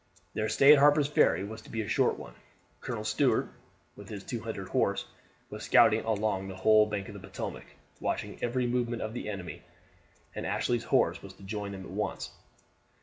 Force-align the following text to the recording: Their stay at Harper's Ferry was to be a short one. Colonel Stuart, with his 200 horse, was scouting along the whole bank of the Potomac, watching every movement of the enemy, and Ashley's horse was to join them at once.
Their 0.33 0.49
stay 0.49 0.73
at 0.73 0.79
Harper's 0.79 1.07
Ferry 1.07 1.43
was 1.43 1.61
to 1.61 1.69
be 1.69 1.83
a 1.83 1.87
short 1.87 2.17
one. 2.17 2.33
Colonel 2.79 3.03
Stuart, 3.03 3.49
with 3.95 4.09
his 4.09 4.23
200 4.23 4.69
horse, 4.69 5.05
was 5.51 5.63
scouting 5.65 6.03
along 6.05 6.47
the 6.47 6.55
whole 6.55 6.87
bank 6.87 7.07
of 7.07 7.13
the 7.13 7.19
Potomac, 7.19 7.65
watching 7.99 8.39
every 8.43 8.65
movement 8.65 9.03
of 9.03 9.13
the 9.13 9.29
enemy, 9.29 9.61
and 10.33 10.43
Ashley's 10.43 10.85
horse 10.85 11.21
was 11.21 11.33
to 11.33 11.43
join 11.43 11.71
them 11.73 11.83
at 11.85 11.91
once. 11.91 12.31